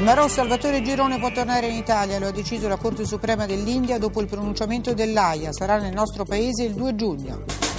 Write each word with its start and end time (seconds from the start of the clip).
Il 0.00 0.06
Marò 0.06 0.28
Salvatore 0.28 0.80
Girone 0.80 1.18
può 1.18 1.30
tornare 1.30 1.66
in 1.66 1.74
Italia, 1.74 2.18
lo 2.18 2.28
ha 2.28 2.30
deciso 2.30 2.66
la 2.68 2.78
Corte 2.78 3.04
Suprema 3.04 3.44
dell'India 3.44 3.98
dopo 3.98 4.22
il 4.22 4.28
pronunciamento 4.28 4.94
dell'AIA. 4.94 5.52
Sarà 5.52 5.76
nel 5.76 5.92
nostro 5.92 6.24
paese 6.24 6.62
il 6.62 6.72
2 6.72 6.94
giugno. 6.94 7.69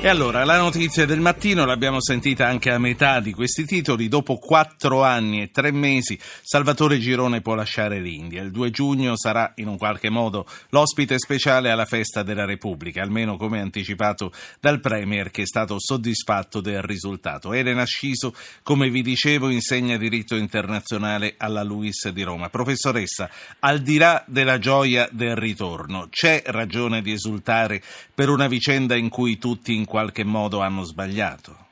E 0.00 0.06
allora, 0.06 0.44
la 0.44 0.58
notizia 0.58 1.04
del 1.06 1.18
mattino 1.18 1.64
l'abbiamo 1.64 2.00
sentita 2.00 2.46
anche 2.46 2.70
a 2.70 2.78
metà 2.78 3.18
di 3.18 3.32
questi 3.32 3.64
titoli. 3.64 4.06
Dopo 4.06 4.38
quattro 4.38 5.02
anni 5.02 5.42
e 5.42 5.50
tre 5.50 5.72
mesi, 5.72 6.16
Salvatore 6.40 7.00
Girone 7.00 7.40
può 7.40 7.54
lasciare 7.54 7.98
l'India. 7.98 8.40
Il 8.40 8.52
2 8.52 8.70
giugno 8.70 9.16
sarà 9.16 9.54
in 9.56 9.66
un 9.66 9.76
qualche 9.76 10.08
modo 10.08 10.46
l'ospite 10.68 11.18
speciale 11.18 11.72
alla 11.72 11.84
festa 11.84 12.22
della 12.22 12.44
Repubblica, 12.44 13.02
almeno 13.02 13.36
come 13.36 13.58
anticipato 13.58 14.32
dal 14.60 14.78
Premier 14.78 15.32
che 15.32 15.42
è 15.42 15.46
stato 15.46 15.80
soddisfatto 15.80 16.60
del 16.60 16.80
risultato. 16.80 17.52
Elena 17.52 17.84
Sciso, 17.84 18.32
come 18.62 18.90
vi 18.90 19.02
dicevo, 19.02 19.48
insegna 19.48 19.96
diritto 19.96 20.36
internazionale 20.36 21.34
alla 21.38 21.64
LUIS 21.64 22.10
di 22.10 22.22
Roma. 22.22 22.50
Professoressa, 22.50 23.28
al 23.58 23.80
di 23.80 23.96
là 23.96 24.22
della 24.28 24.60
gioia 24.60 25.08
del 25.10 25.34
ritorno, 25.34 26.06
c'è 26.08 26.40
ragione 26.46 27.02
di 27.02 27.10
esultare 27.10 27.82
per 28.14 28.28
una 28.28 28.46
vicenda 28.46 28.94
in 28.94 29.08
cui 29.08 29.38
tutti 29.38 29.74
in 29.74 29.86
qualche 29.88 30.22
modo 30.22 30.60
hanno 30.60 30.84
sbagliato? 30.84 31.67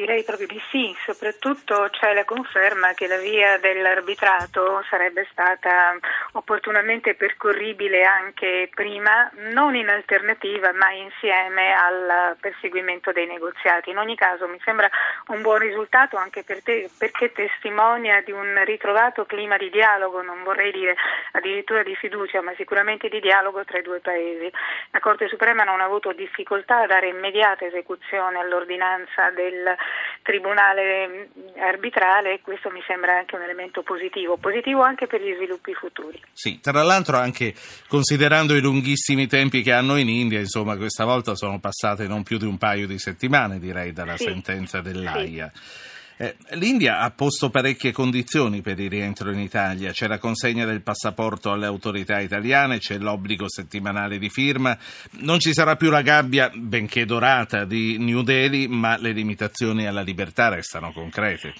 Direi 0.00 0.24
proprio 0.24 0.46
di 0.46 0.62
sì, 0.70 0.96
soprattutto 1.04 1.86
c'è 1.90 2.14
la 2.14 2.24
conferma 2.24 2.94
che 2.94 3.06
la 3.06 3.18
via 3.18 3.58
dell'arbitrato 3.58 4.82
sarebbe 4.88 5.28
stata 5.30 5.94
opportunamente 6.32 7.14
percorribile 7.14 8.04
anche 8.04 8.70
prima, 8.74 9.30
non 9.52 9.74
in 9.74 9.90
alternativa 9.90 10.72
ma 10.72 10.90
insieme 10.92 11.74
al 11.74 12.34
perseguimento 12.40 13.12
dei 13.12 13.26
negoziati. 13.26 13.90
In 13.90 13.98
ogni 13.98 14.16
caso 14.16 14.48
mi 14.48 14.58
sembra 14.64 14.88
un 15.26 15.42
buon 15.42 15.58
risultato 15.58 16.16
anche 16.16 16.44
per 16.44 16.62
te, 16.62 16.88
perché 16.96 17.32
testimonia 17.32 18.22
di 18.22 18.32
un 18.32 18.58
ritrovato 18.64 19.26
clima 19.26 19.58
di 19.58 19.68
dialogo, 19.68 20.22
non 20.22 20.42
vorrei 20.44 20.72
dire 20.72 20.96
addirittura 21.32 21.82
di 21.82 21.94
fiducia, 21.94 22.40
ma 22.40 22.54
sicuramente 22.56 23.10
di 23.10 23.20
dialogo 23.20 23.66
tra 23.66 23.76
i 23.76 23.82
due 23.82 24.00
paesi. 24.00 24.50
La 24.92 25.00
Corte 25.00 25.28
Suprema 25.28 25.62
non 25.62 25.82
ha 25.82 25.84
avuto 25.84 26.12
difficoltà 26.12 26.78
a 26.78 26.86
dare 26.86 27.08
immediata 27.08 27.66
esecuzione 27.66 28.38
all'ordinanza 28.38 29.28
del 29.32 29.76
tribunale 30.22 31.30
arbitrale 31.58 32.34
e 32.34 32.40
questo 32.42 32.70
mi 32.70 32.82
sembra 32.86 33.18
anche 33.18 33.36
un 33.36 33.42
elemento 33.42 33.82
positivo, 33.82 34.36
positivo 34.36 34.82
anche 34.82 35.06
per 35.06 35.20
gli 35.20 35.34
sviluppi 35.34 35.74
futuri. 35.74 36.20
Sì, 36.32 36.60
tra 36.60 36.82
l'altro 36.82 37.16
anche 37.16 37.54
considerando 37.88 38.54
i 38.54 38.60
lunghissimi 38.60 39.26
tempi 39.26 39.62
che 39.62 39.72
hanno 39.72 39.96
in 39.96 40.08
India, 40.08 40.38
insomma 40.38 40.76
questa 40.76 41.04
volta 41.04 41.34
sono 41.34 41.58
passate 41.58 42.06
non 42.06 42.22
più 42.22 42.38
di 42.38 42.46
un 42.46 42.58
paio 42.58 42.86
di 42.86 42.98
settimane 42.98 43.58
direi 43.58 43.92
dalla 43.92 44.16
sì, 44.16 44.24
sentenza 44.24 44.80
dell'AIA. 44.80 45.50
Sì. 45.52 45.98
Eh, 46.22 46.36
L'India 46.50 46.98
ha 46.98 47.10
posto 47.12 47.48
parecchie 47.48 47.92
condizioni 47.92 48.60
per 48.60 48.78
il 48.78 48.90
rientro 48.90 49.30
in 49.30 49.38
Italia, 49.38 49.90
c'è 49.92 50.06
la 50.06 50.18
consegna 50.18 50.66
del 50.66 50.82
passaporto 50.82 51.50
alle 51.50 51.64
autorità 51.64 52.20
italiane, 52.20 52.76
c'è 52.76 52.98
l'obbligo 52.98 53.48
settimanale 53.48 54.18
di 54.18 54.28
firma, 54.28 54.76
non 55.20 55.38
ci 55.40 55.54
sarà 55.54 55.76
più 55.76 55.88
la 55.88 56.02
gabbia, 56.02 56.50
benché 56.54 57.06
dorata, 57.06 57.64
di 57.64 57.96
New 57.96 58.20
Delhi, 58.20 58.68
ma 58.68 58.98
le 58.98 59.12
limitazioni 59.12 59.86
alla 59.86 60.02
libertà 60.02 60.48
restano 60.50 60.92
concrete. 60.92 61.54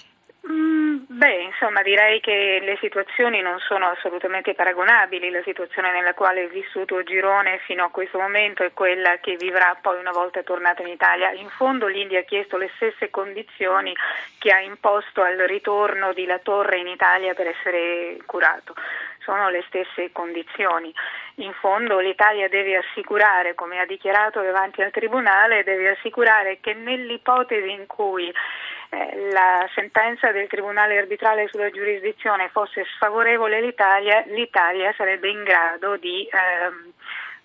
Beh, 1.21 1.43
insomma, 1.43 1.83
direi 1.83 2.19
che 2.19 2.57
le 2.63 2.77
situazioni 2.79 3.41
non 3.41 3.59
sono 3.59 3.85
assolutamente 3.85 4.55
paragonabili. 4.55 5.29
La 5.29 5.43
situazione 5.43 5.91
nella 5.91 6.15
quale 6.15 6.45
è 6.45 6.47
vissuto 6.47 7.03
Girone 7.03 7.59
fino 7.59 7.83
a 7.83 7.91
questo 7.91 8.17
momento 8.17 8.63
è 8.63 8.73
quella 8.73 9.19
che 9.19 9.35
vivrà 9.35 9.77
poi 9.79 9.99
una 9.99 10.09
volta 10.09 10.41
tornato 10.41 10.81
in 10.81 10.87
Italia. 10.87 11.29
In 11.33 11.49
fondo 11.49 11.85
l'India 11.85 12.21
ha 12.21 12.23
chiesto 12.23 12.57
le 12.57 12.71
stesse 12.73 13.11
condizioni 13.11 13.93
che 14.39 14.51
ha 14.51 14.61
imposto 14.61 15.21
al 15.21 15.37
ritorno 15.37 16.11
di 16.13 16.25
La 16.25 16.39
Torre 16.39 16.79
in 16.79 16.87
Italia 16.87 17.35
per 17.35 17.49
essere 17.49 18.17
curato 18.25 18.73
sono 19.23 19.49
le 19.49 19.63
stesse 19.67 20.11
condizioni. 20.11 20.93
In 21.35 21.53
fondo 21.53 21.99
l'Italia 21.99 22.49
deve 22.49 22.77
assicurare, 22.77 23.55
come 23.55 23.79
ha 23.79 23.85
dichiarato 23.85 24.41
davanti 24.41 24.81
al 24.81 24.91
Tribunale, 24.91 25.63
deve 25.63 25.89
assicurare 25.89 26.59
che 26.59 26.73
nell'ipotesi 26.73 27.71
in 27.71 27.87
cui 27.87 28.33
eh, 28.93 29.31
la 29.31 29.65
sentenza 29.73 30.33
del 30.33 30.47
Tribunale 30.47 30.97
arbitrale 30.97 31.47
sulla 31.49 31.69
giurisdizione 31.69 32.49
fosse 32.49 32.83
sfavorevole 32.95 33.57
all'Italia, 33.57 34.21
l'Italia 34.27 34.93
sarebbe 34.97 35.29
in 35.29 35.43
grado 35.43 35.95
di 35.95 36.27
ehm, 36.27 36.91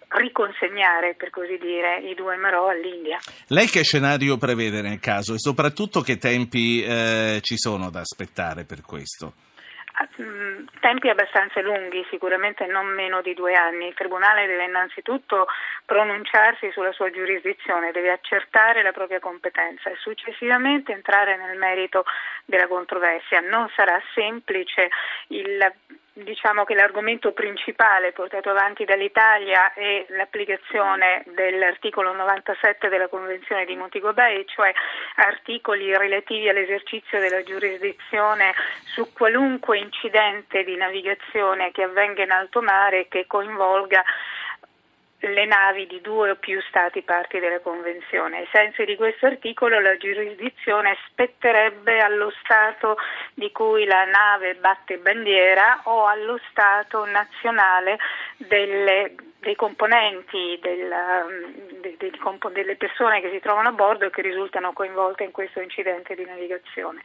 riconsegnare, 0.09 1.15
per 1.15 1.31
così 1.31 1.57
dire, 1.59 2.01
i 2.01 2.15
due 2.15 2.35
Marò 2.35 2.67
all'India. 2.67 3.19
Lei 3.49 3.69
che 3.69 3.85
scenario 3.85 4.37
prevede 4.39 4.83
nel 4.83 4.99
caso 4.99 5.35
e 5.35 5.39
soprattutto 5.39 6.01
che 6.01 6.19
tempi 6.19 6.83
eh, 6.83 7.39
ci 7.43 7.57
sono 7.57 7.91
da 7.91 8.01
aspettare 8.01 8.65
per 8.65 8.83
questo? 8.83 9.35
Mm, 10.21 10.67
tempi 10.81 11.09
abbastanza 11.09 11.61
lunghi, 11.63 12.05
sicuramente 12.11 12.67
non 12.67 12.87
meno 12.87 13.23
di 13.23 13.33
due 13.33 13.55
anni. 13.55 13.87
Il 13.87 13.95
Tribunale 13.95 14.47
deve 14.47 14.65
innanzitutto 14.65 15.47
pronunciarsi 15.87 16.71
sulla 16.73 16.93
sua 16.93 17.11
giurisdizione, 17.11 17.93
deve 17.93 18.11
accertare 18.11 18.83
la 18.83 18.93
propria 18.93 19.21
competenza 19.21 19.89
e 19.89 19.97
successivamente 19.97 20.93
entrare 20.93 21.37
nel 21.37 21.57
merito 21.57 22.05
della 22.45 22.67
controversia. 22.67 23.41
Non 23.41 23.71
sarà 23.75 23.99
semplice 24.13 24.91
il 25.29 25.73
Diciamo 26.19 26.65
che 26.65 26.73
l'argomento 26.73 27.33
principale 27.33 28.13
portato 28.13 28.49
avanti 28.49 28.87
dall'Italia 28.87 29.75
è 29.75 30.07
l'applicazione 30.09 31.23
dell'articolo 31.35 32.15
97 32.15 32.89
della 32.89 33.09
Convenzione 33.09 33.67
di 33.67 33.77
Montego 33.77 34.15
Bay, 34.15 34.47
cioè 34.47 34.73
articoli 35.17 35.95
relativi 35.95 36.49
all'esercizio 36.49 37.21
della 37.21 37.43
giurisdizione 37.43 38.55
su 38.85 39.13
qualunque 39.13 39.77
incidente 39.77 40.65
di 40.65 40.75
navigazione 40.77 41.71
che 41.71 41.83
avvenga 41.83 42.23
in 42.23 42.31
alto 42.31 42.63
mare 42.63 43.09
che 43.09 43.27
coinvolga 43.27 44.03
le 45.21 45.45
navi 45.47 45.87
di 45.87 46.01
due 46.01 46.31
o 46.31 46.37
più 46.37 46.61
Stati 46.69 47.03
parti 47.03 47.39
della 47.39 47.61
Convenzione. 47.61 48.39
Ai 48.39 48.49
sensi 48.53 48.85
di 48.85 48.97
questo 48.97 49.27
articolo 49.27 49.81
la 49.81 49.97
giurisdizione 49.97 50.97
spetterebbe 51.09 51.99
allo 52.01 52.31
Stato 52.43 52.97
di 53.35 53.51
cui 53.51 53.85
la 53.85 54.05
nave 54.05 54.55
batte 54.55 54.99
bandiera 54.99 55.81
o 55.85 56.07
allo 56.07 56.39
Stato 56.51 57.05
nazionale 57.07 57.99
delle, 58.37 59.15
dei 59.41 59.55
componenti 59.55 60.59
della, 60.61 61.25
de, 61.81 61.97
de, 61.99 62.11
de, 62.11 62.53
delle 62.53 62.77
persone 62.77 63.21
che 63.21 63.31
si 63.31 63.41
trovano 63.41 63.69
a 63.69 63.73
bordo 63.73 64.07
e 64.07 64.11
che 64.11 64.23
risultano 64.23 64.73
coinvolte 64.73 65.25
in 65.25 65.31
questo 65.31 65.61
incidente 65.61 66.15
di 66.15 66.25
navigazione. 66.25 67.01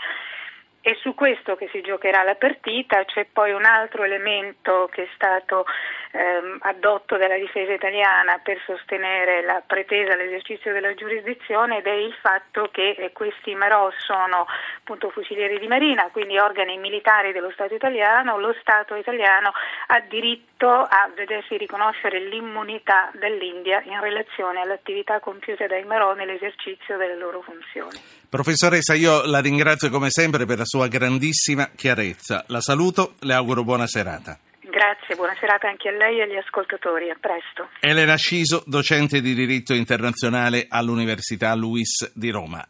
È 0.82 0.98
su 1.00 1.14
questo 1.14 1.56
che 1.56 1.70
si 1.72 1.82
giocherà 1.82 2.24
la 2.24 2.34
partita, 2.34 3.06
c'è 3.06 3.28
poi 3.32 3.52
un 3.52 3.66
altro 3.66 4.04
elemento 4.04 4.90
che 4.92 5.04
è 5.04 5.10
stato 5.14 5.64
ehm, 6.12 6.58
addotto 6.62 7.18
dalla 7.18 7.38
difesa 7.38 7.72
italiana 7.72 8.40
per 8.44 8.60
sostenere 8.66 9.44
la 9.44 9.62
pretesa 9.64 10.14
all'esercizio 10.14 10.74
della 10.74 10.96
giurisdizione 10.96 11.78
ed 11.78 11.86
è 11.86 11.94
il 11.94 12.14
fatto 12.20 12.70
che 12.72 12.96
eh, 12.98 13.12
questi 13.12 13.54
Marò 13.54 13.92
sono 13.96 14.48
appunto 14.80 15.12
fucilieri 15.12 15.60
di 15.60 15.68
marina, 15.68 16.10
quindi 16.12 16.40
organi 16.40 16.78
militari 16.78 17.32
dello 17.32 17.52
Stato 17.52 17.76
italiano, 17.76 18.40
lo 18.40 18.56
Stato 18.60 18.96
italiano 18.96 19.52
ha 19.88 20.00
diritto 20.00 20.68
a 20.68 21.12
vedersi 21.16 21.58
riconoscere 21.58 22.20
l'immunità 22.20 23.12
dell'India 23.14 23.84
in 23.86 24.00
relazione 24.00 24.62
all'attività 24.62 25.20
compiuta 25.20 25.68
dai 25.68 25.84
Marò 25.84 26.16
nell'esercizio 26.16 26.98
delle 26.98 27.18
loro 27.18 27.42
funzioni. 27.42 28.00
Professoressa, 28.30 28.94
io 28.94 29.26
la 29.26 29.42
ringrazio 29.42 29.90
come 29.90 30.10
sempre 30.10 30.46
per 30.46 30.58
la 30.58 30.66
sua 30.72 30.88
grandissima 30.88 31.70
chiarezza. 31.76 32.46
La 32.48 32.62
saluto, 32.62 33.16
le 33.20 33.34
auguro 33.34 33.66
buona 33.66 33.88
serata. 33.88 34.40
Grazie, 34.62 35.16
buona 35.16 35.36
serata 35.38 35.68
anche 35.68 35.90
a 35.90 35.92
lei 35.92 36.20
e 36.20 36.22
agli 36.22 36.38
ascoltatori. 36.38 37.10
A 37.10 37.18
presto. 37.20 37.68
Elena 37.82 38.16
Sciso, 38.16 38.64
docente 38.66 39.20
di 39.20 39.34
diritto 39.34 39.74
internazionale 39.74 40.68
all'Università 40.70 41.54
Luis 41.56 42.10
di 42.14 42.30
Roma. 42.30 42.66